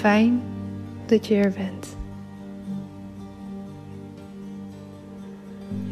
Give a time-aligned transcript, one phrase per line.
[0.00, 0.42] Fijn
[1.06, 1.96] dat je er bent.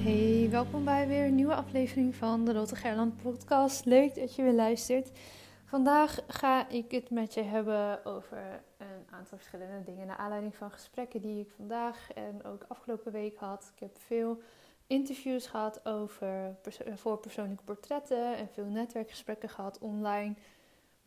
[0.05, 3.85] Hey, welkom bij weer een nieuwe aflevering van de Lotte Gerland podcast.
[3.85, 5.11] Leuk dat je weer luistert.
[5.65, 8.39] Vandaag ga ik het met je hebben over
[8.79, 10.07] een aantal verschillende dingen.
[10.07, 13.73] Naar aanleiding van gesprekken die ik vandaag en ook afgelopen week had.
[13.75, 14.43] Ik heb veel
[14.87, 16.57] interviews gehad over
[16.95, 20.35] voor persoonlijke portretten en veel netwerkgesprekken gehad online.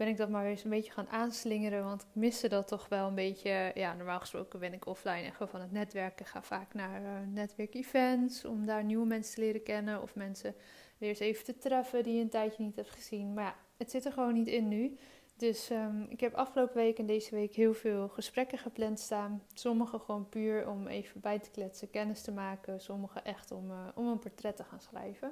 [0.02, 3.08] Ben ik dat maar eens een beetje gaan aanslingeren, want ik miste dat toch wel
[3.08, 3.72] een beetje.
[3.74, 6.26] Ja, normaal gesproken ben ik offline en gewoon van het netwerken.
[6.26, 10.56] Ga vaak naar uh, netwerkevents om daar nieuwe mensen te leren kennen of mensen
[10.98, 13.34] weer eens even te treffen die je een tijdje niet hebt gezien.
[13.34, 14.98] Maar ja, het zit er gewoon niet in nu.
[15.38, 19.44] Dus um, ik heb afgelopen week en deze week heel veel gesprekken gepland staan.
[19.54, 22.82] Sommige gewoon puur om even bij te kletsen, kennis te maken.
[22.82, 25.32] Sommige echt om, uh, om een portret te gaan schrijven.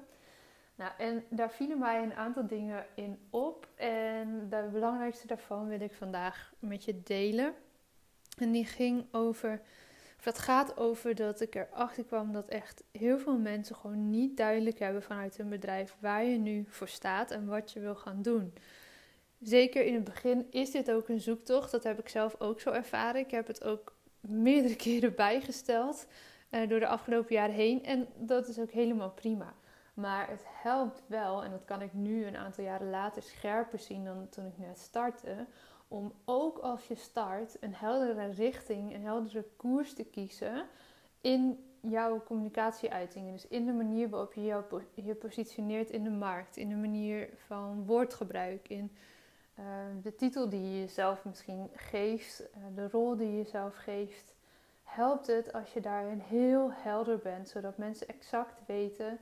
[0.79, 3.67] Nou, en daar vielen mij een aantal dingen in op.
[3.75, 7.53] En de belangrijkste daarvan wil ik vandaag met je delen.
[8.37, 9.61] En die ging over,
[10.17, 14.37] of dat gaat over dat ik erachter kwam dat echt heel veel mensen gewoon niet
[14.37, 18.21] duidelijk hebben vanuit hun bedrijf waar je nu voor staat en wat je wil gaan
[18.21, 18.53] doen.
[19.39, 21.71] Zeker in het begin is dit ook een zoektocht.
[21.71, 23.21] Dat heb ik zelf ook zo ervaren.
[23.21, 26.07] Ik heb het ook meerdere keren bijgesteld
[26.51, 27.83] uh, door de afgelopen jaren heen.
[27.83, 29.53] En dat is ook helemaal prima.
[29.99, 34.05] Maar het helpt wel, en dat kan ik nu een aantal jaren later scherper zien
[34.05, 35.45] dan toen ik net startte.
[35.87, 40.65] Om ook als je start een heldere richting, een heldere koers te kiezen
[41.21, 43.31] in jouw communicatieuitingen.
[43.31, 47.29] Dus in de manier waarop je jou je positioneert in de markt, in de manier
[47.35, 48.91] van woordgebruik, in
[49.59, 49.65] uh,
[50.01, 54.35] de titel die je jezelf misschien geeft, uh, de rol die je jezelf geeft.
[54.83, 59.19] Helpt het als je daarin heel helder bent, zodat mensen exact weten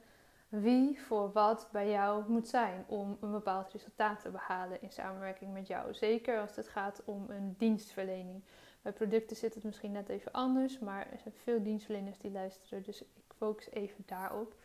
[0.50, 5.54] wie voor wat bij jou moet zijn om een bepaald resultaat te behalen in samenwerking
[5.54, 5.94] met jou.
[5.94, 8.44] Zeker als het gaat om een dienstverlening.
[8.82, 12.84] Bij producten zit het misschien net even anders, maar er zijn veel dienstverleners die luisteren,
[12.84, 14.56] dus ik focus even daarop.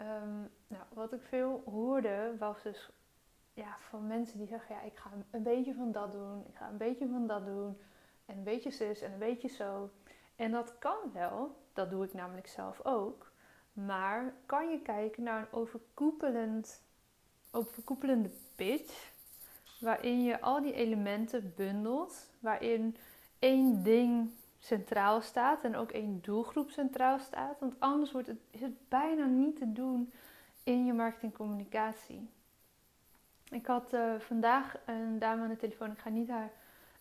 [0.00, 2.90] Um, nou, wat ik veel hoorde was dus
[3.52, 6.68] ja, van mensen die zeggen: ja, ik ga een beetje van dat doen, ik ga
[6.68, 7.78] een beetje van dat doen,
[8.26, 9.90] en een beetje zus en een beetje zo.
[10.36, 13.31] En dat kan wel, dat doe ik namelijk zelf ook.
[13.72, 16.82] Maar kan je kijken naar een overkoepelend,
[17.50, 19.10] overkoepelende pitch,
[19.80, 22.96] waarin je al die elementen bundelt, waarin
[23.38, 27.60] één ding centraal staat en ook één doelgroep centraal staat.
[27.60, 30.12] Want anders wordt het, is het bijna niet te doen
[30.62, 32.28] in je marketingcommunicatie.
[33.50, 36.50] Ik had uh, vandaag een dame aan de telefoon, ik ga niet haar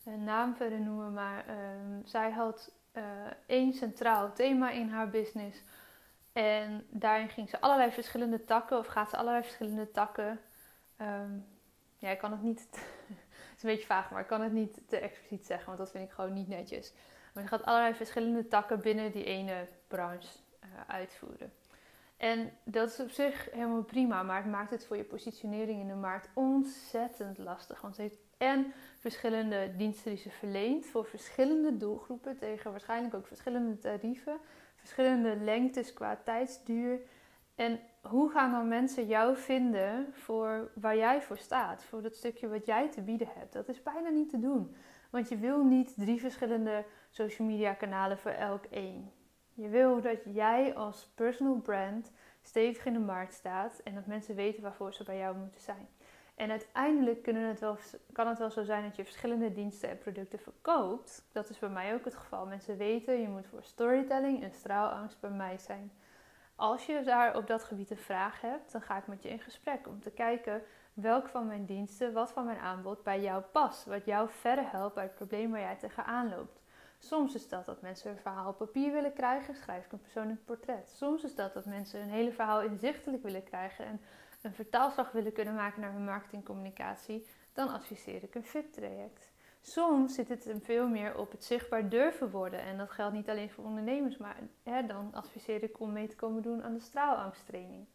[0.03, 3.03] uh, naam verder noemen, maar ehm, zij had uh,
[3.45, 5.63] één centraal thema in haar business.
[6.33, 10.39] En daarin ging ze allerlei verschillende takken, of gaat ze allerlei verschillende takken.
[11.01, 11.48] Um,
[11.98, 14.81] ja, ik kan het niet, het is een beetje vaag, maar ik kan het niet
[14.88, 16.94] te expliciet zeggen, want dat vind ik gewoon niet netjes.
[17.33, 20.28] Maar ze gaat allerlei verschillende takken binnen die ene branche
[20.88, 21.54] uitvoeren.
[22.18, 25.88] En dat is op zich helemaal prima, maar het maakt het voor je positionering in
[25.88, 27.81] de markt ontzettend lastig.
[27.81, 33.27] Want ze heeft en verschillende diensten die ze verleent voor verschillende doelgroepen tegen waarschijnlijk ook
[33.27, 34.38] verschillende tarieven,
[34.81, 37.00] verschillende lengtes qua tijdsduur.
[37.56, 42.48] En hoe gaan dan mensen jou vinden voor waar jij voor staat, voor dat stukje
[42.48, 43.54] wat jij te bieden hebt?
[43.54, 44.75] Dat is bijna niet te doen,
[45.10, 49.12] want je wil niet drie verschillende social media kanalen voor elk één.
[49.54, 52.12] Je wil dat jij als personal brand
[52.42, 55.88] stevig in de markt staat en dat mensen weten waarvoor ze bij jou moeten zijn.
[56.36, 57.78] En uiteindelijk kunnen het wel,
[58.12, 61.25] kan het wel zo zijn dat je verschillende diensten en producten verkoopt.
[61.31, 62.45] Dat is bij mij ook het geval.
[62.45, 65.92] Mensen weten, je moet voor storytelling en straalangst bij mij zijn.
[66.56, 69.39] Als je daar op dat gebied een vraag hebt, dan ga ik met je in
[69.39, 70.63] gesprek om te kijken
[70.94, 73.86] welk van mijn diensten, wat van mijn aanbod bij jou past.
[73.86, 76.62] Wat jou verder helpt bij het probleem waar jij tegenaan loopt.
[76.98, 80.45] Soms is dat dat mensen een verhaal op papier willen krijgen, schrijf ik een persoonlijk
[80.45, 80.89] portret.
[80.95, 84.01] Soms is dat dat mensen een hele verhaal inzichtelijk willen krijgen en
[84.41, 87.27] een vertaalslag willen kunnen maken naar hun marketingcommunicatie.
[87.53, 89.31] Dan adviseer ik een VIP-traject.
[89.61, 92.59] Soms zit het hem veel meer op het zichtbaar durven worden.
[92.59, 96.15] En dat geldt niet alleen voor ondernemers, maar hè, dan adviseer ik om mee te
[96.15, 97.85] komen doen aan de straalangsttraining.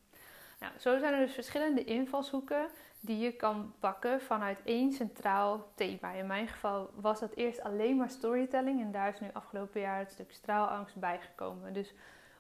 [0.61, 2.69] Nou, zo zijn er dus verschillende invalshoeken
[3.01, 6.13] die je kan pakken vanuit één centraal thema.
[6.13, 9.99] In mijn geval was dat eerst alleen maar storytelling en daar is nu afgelopen jaar
[9.99, 11.73] het stuk straalangst bijgekomen.
[11.73, 11.95] Dus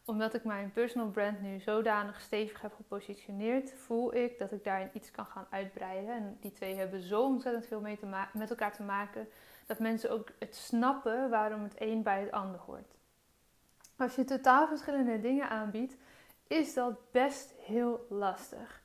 [0.06, 4.90] omdat ik mijn personal brand nu zodanig stevig heb gepositioneerd, voel ik dat ik daarin
[4.92, 6.14] iets kan gaan uitbreiden.
[6.14, 7.80] En die twee hebben zo ontzettend veel
[8.32, 9.28] met elkaar te maken
[9.66, 12.94] dat mensen ook het snappen waarom het een bij het ander hoort.
[13.96, 15.96] Als je totaal verschillende dingen aanbiedt,
[16.46, 18.82] is dat best heel lastig.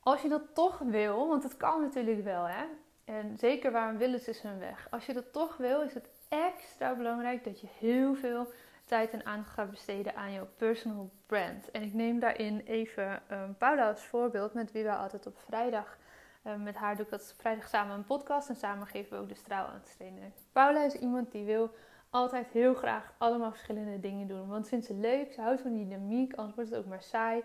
[0.00, 2.64] Als je dat toch wil, want het kan natuurlijk wel, hè?
[3.04, 4.86] En zeker waarom willen ze hun weg?
[4.90, 8.52] Als je dat toch wil, is het extra belangrijk dat je heel veel
[8.88, 11.70] tijd en aandacht gaat besteden aan jouw personal brand.
[11.70, 15.98] En ik neem daarin even um, Paula als voorbeeld, met wie we altijd op vrijdag,
[16.46, 19.28] um, met haar doe ik dat vrijdag samen een podcast en samen geven we ook
[19.28, 20.32] de straal aan het trainen.
[20.52, 21.70] Paula is iemand die wil
[22.10, 25.88] altijd heel graag allemaal verschillende dingen doen, want vindt ze leuk, ze houdt van die
[25.88, 27.42] dynamiek, anders wordt het ook maar saai.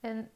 [0.00, 0.30] En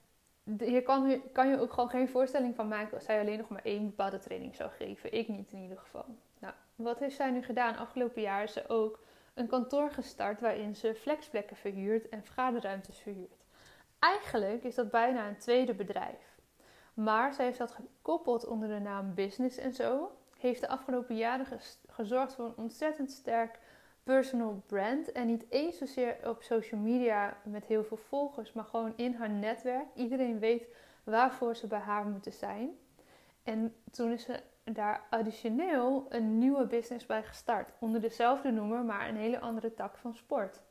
[0.58, 3.64] hier kan, kan je ook gewoon geen voorstelling van maken als zij alleen nog maar
[3.64, 5.12] één bepaalde training zou geven.
[5.12, 6.04] Ik niet in ieder geval.
[6.38, 7.76] Nou, wat heeft zij nu gedaan?
[7.76, 9.04] Afgelopen jaar is ze ook
[9.36, 13.44] een kantoor gestart waarin ze flexplekken verhuurt en vergaderruimtes verhuurt.
[13.98, 16.38] Eigenlijk is dat bijna een tweede bedrijf.
[16.94, 20.16] Maar zij heeft dat gekoppeld onder de naam Business en zo.
[20.38, 21.46] Heeft de afgelopen jaren
[21.86, 23.58] gezorgd voor een ontzettend sterk
[24.02, 25.12] personal brand.
[25.12, 29.30] En niet eens zozeer op social media met heel veel volgers, maar gewoon in haar
[29.30, 29.86] netwerk.
[29.94, 30.68] Iedereen weet
[31.04, 32.78] waarvoor ze bij haar moeten zijn.
[33.42, 34.40] En toen is ze
[34.72, 37.72] daar additioneel een nieuwe business bij gestart.
[37.78, 40.62] Onder dezelfde noemer, maar een hele andere tak van sport.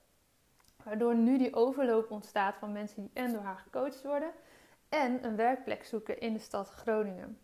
[0.83, 4.31] Waardoor nu die overloop ontstaat van mensen die en door haar gecoacht worden
[4.89, 7.39] en een werkplek zoeken in de stad Groningen.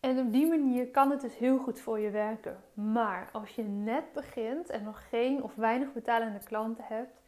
[0.00, 2.60] En op die manier kan het dus heel goed voor je werken.
[2.74, 7.20] Maar als je net begint en nog geen of weinig betalende klanten hebt,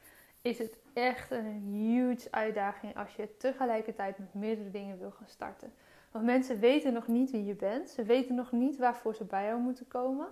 [0.43, 5.73] is het echt een huge uitdaging als je tegelijkertijd met meerdere dingen wil gaan starten.
[6.11, 7.91] Want mensen weten nog niet wie je bent.
[7.91, 10.29] Ze weten nog niet waarvoor ze bij jou moeten komen.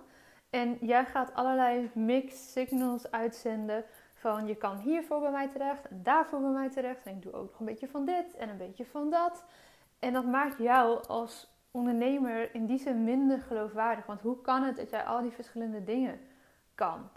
[0.49, 6.03] En jij gaat allerlei mixed signals uitzenden van je kan hiervoor bij mij terecht en
[6.03, 7.05] daarvoor bij mij terecht.
[7.05, 9.45] En ik doe ook nog een beetje van dit en een beetje van dat.
[9.99, 14.05] En dat maakt jou als ondernemer in die zin minder geloofwaardig.
[14.05, 16.19] Want hoe kan het dat jij al die verschillende dingen
[16.75, 17.09] kan?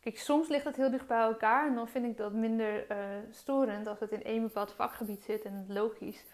[0.00, 2.96] Kijk, soms ligt het heel dicht bij elkaar en dan vind ik dat minder uh,
[3.30, 6.24] storend als het in één bepaald vakgebied zit en logisch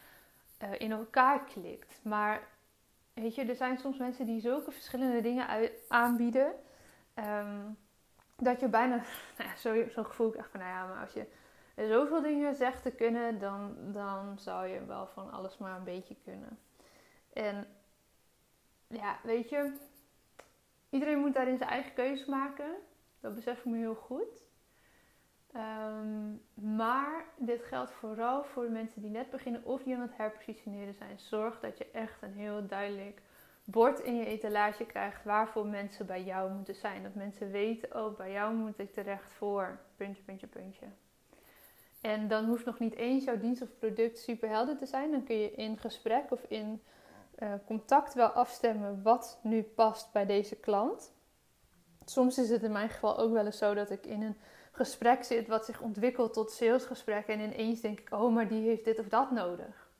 [0.62, 2.00] uh, in elkaar klikt.
[2.02, 2.48] Maar
[3.14, 6.52] weet je, er zijn soms mensen die zulke verschillende dingen aanbieden.
[7.14, 7.76] Um,
[8.36, 8.96] dat je bijna,
[9.38, 11.26] nou ja, zo, zo gevoel ik echt van, nou ja, maar als je
[11.76, 16.16] zoveel dingen zegt te kunnen, dan, dan zou je wel van alles maar een beetje
[16.24, 16.58] kunnen.
[17.32, 17.66] En
[18.86, 19.72] ja, weet je,
[20.90, 22.74] iedereen moet daarin zijn eigen keuze maken.
[23.20, 24.44] Dat besef ik me heel goed.
[25.56, 30.16] Um, maar dit geldt vooral voor de mensen die net beginnen of die aan het
[30.16, 31.18] herpositioneren zijn.
[31.18, 33.22] Zorg dat je echt een heel duidelijk
[33.64, 37.02] bord in je etalage krijgt waarvoor mensen bij jou moeten zijn.
[37.02, 40.86] Dat mensen weten, oh, bij jou moet ik terecht voor puntje, puntje, puntje.
[42.00, 45.10] En dan hoeft nog niet eens jouw dienst of product super helder te zijn.
[45.10, 46.82] Dan kun je in gesprek of in
[47.38, 51.12] uh, contact wel afstemmen wat nu past bij deze klant.
[52.04, 54.36] Soms is het in mijn geval ook wel eens zo dat ik in een
[54.72, 58.84] gesprek zit wat zich ontwikkelt tot salesgesprek en ineens denk ik, oh, maar die heeft
[58.84, 59.90] dit of dat nodig.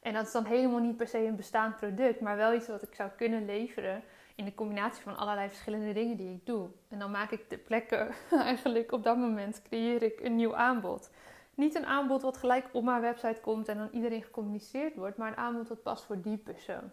[0.00, 2.82] En dat is dan helemaal niet per se een bestaand product, maar wel iets wat
[2.82, 4.02] ik zou kunnen leveren
[4.34, 6.68] in de combinatie van allerlei verschillende dingen die ik doe.
[6.88, 11.10] En dan maak ik de plekken eigenlijk op dat moment creëer ik een nieuw aanbod.
[11.54, 15.28] Niet een aanbod wat gelijk op mijn website komt en dan iedereen gecommuniceerd wordt, maar
[15.28, 16.90] een aanbod wat past voor die persoon.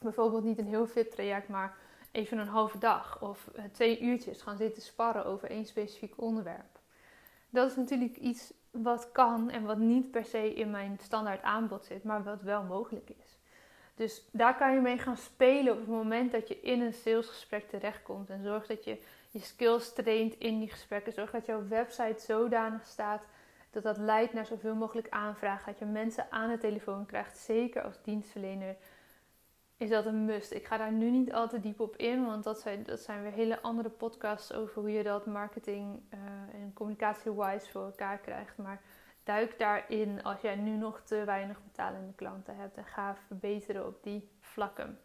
[0.00, 1.76] Bijvoorbeeld niet een heel fit traject, maar
[2.16, 6.78] even een halve dag of eh, twee uurtjes gaan zitten sparren over één specifiek onderwerp.
[7.50, 11.84] Dat is natuurlijk iets wat kan en wat niet per se in mijn standaard aanbod
[11.84, 13.38] zit, maar wat wel mogelijk is.
[13.94, 17.68] Dus daar kan je mee gaan spelen op het moment dat je in een salesgesprek
[17.68, 18.30] terechtkomt.
[18.30, 18.98] En zorg dat je
[19.30, 21.12] je skills traint in die gesprekken.
[21.12, 23.22] Zorg dat jouw website zodanig staat
[23.70, 25.66] dat dat leidt naar zoveel mogelijk aanvragen.
[25.66, 27.38] Dat je mensen aan de telefoon krijgt.
[27.38, 28.76] Zeker als dienstverlener
[29.76, 30.52] is dat een must.
[30.52, 33.22] Ik ga daar nu niet al te diep op in, want dat zijn, dat zijn
[33.22, 36.20] weer hele andere podcasts over hoe je dat marketing uh,
[36.60, 38.56] en communicatie-wise voor elkaar krijgt.
[38.56, 38.82] Maar
[39.24, 44.02] duik daarin als jij nu nog te weinig betalende klanten hebt en ga verbeteren op
[44.02, 45.00] die vlakken.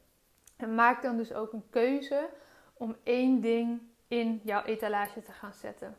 [0.55, 2.29] En maak dan dus ook een keuze
[2.73, 5.97] om één ding in jouw etalage te gaan zetten.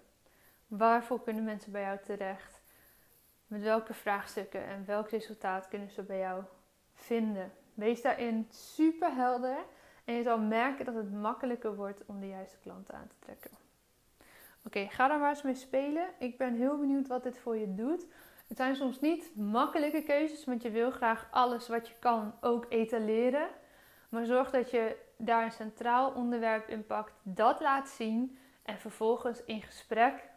[0.67, 2.63] Waarvoor kunnen mensen bij jou terecht?
[3.47, 6.43] Met welke vraagstukken en welk resultaat kunnen ze bij jou
[6.95, 7.53] vinden?
[7.75, 9.65] Wees daarin super helder
[10.05, 13.51] en je zal merken dat het makkelijker wordt om de juiste klanten aan te trekken.
[14.65, 16.09] Oké, ga daar maar eens mee spelen.
[16.19, 18.07] Ik ben heel benieuwd wat dit voor je doet.
[18.49, 22.67] Het zijn soms niet makkelijke keuzes, want je wil graag alles wat je kan ook
[22.69, 23.49] etaleren.
[24.09, 29.45] Maar zorg dat je daar een centraal onderwerp in pakt, dat laat zien en vervolgens
[29.45, 30.31] in gesprek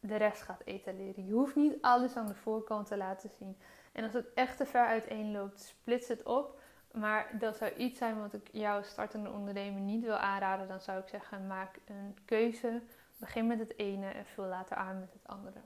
[0.00, 1.26] de rest gaat etaleren.
[1.26, 3.56] Je hoeft niet alles aan de voorkant te laten zien.
[3.92, 6.60] En als het echt te ver uiteen loopt, splits het op.
[6.92, 10.68] Maar dat zou iets zijn wat ik jouw startende ondernemer niet wil aanraden.
[10.68, 12.82] Dan zou ik zeggen, maak een keuze.
[13.16, 15.60] Begin met het ene en vul later aan met het andere.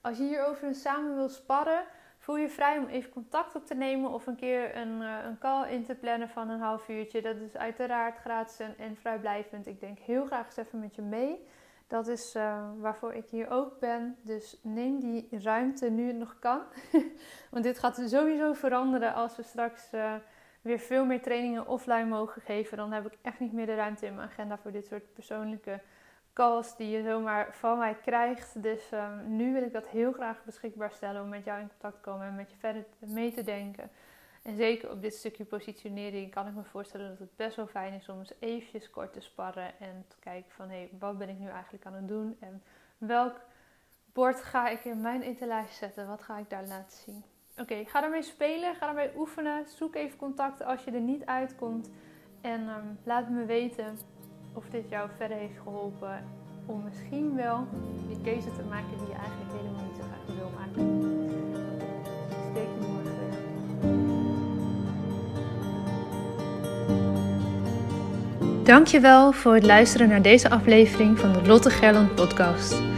[0.00, 1.84] Als je hierover samen wil sparren,
[2.18, 5.38] voel je vrij om even contact op te nemen of een keer een, eh, een
[5.38, 7.22] call in te plannen van een half uurtje.
[7.22, 9.66] Dat is uiteraard gratis en, en vrijblijvend.
[9.66, 11.46] Ik denk heel graag eens even met je mee.
[11.86, 14.16] Dat is uh, waarvoor ik hier ook ben.
[14.22, 16.60] Dus neem die ruimte nu het nog kan.
[17.50, 20.14] Want dit gaat sowieso veranderen als we straks uh,
[20.60, 22.76] weer veel meer trainingen offline mogen geven.
[22.76, 25.80] Dan heb ik echt niet meer de ruimte in mijn agenda voor dit soort persoonlijke
[26.32, 28.62] calls die je zomaar van mij krijgt.
[28.62, 31.94] Dus um, nu wil ik dat heel graag beschikbaar stellen om met jou in contact
[31.94, 33.90] te komen en met je verder mee te denken.
[34.42, 37.92] En zeker op dit stukje positionering kan ik me voorstellen dat het best wel fijn
[37.92, 41.28] is om eens eventjes kort te sparren en te kijken van hé, hey, wat ben
[41.28, 42.62] ik nu eigenlijk aan het doen en
[42.98, 43.40] welk
[44.12, 47.24] bord ga ik in mijn etalage zetten, wat ga ik daar laten zien.
[47.60, 51.90] Oké, ga ermee spelen, ga ermee oefenen, zoek even contact als je er niet uitkomt
[52.40, 53.98] en um, laat me weten
[54.52, 56.24] of dit jou verder heeft geholpen
[56.66, 57.66] om misschien wel
[58.08, 60.82] die keuze te maken die je eigenlijk helemaal niet zo graag wil maken.
[62.50, 63.16] Steek je morgen
[68.64, 72.97] Dankjewel voor het luisteren naar deze aflevering van de Lotte Gerland podcast.